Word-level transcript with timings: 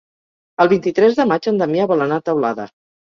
El 0.63 0.71
vint-i-tres 0.71 1.19
de 1.19 1.27
maig 1.33 1.49
en 1.53 1.61
Damià 1.63 1.85
vol 1.93 2.03
anar 2.07 2.19
a 2.19 2.25
Teulada. 2.31 2.67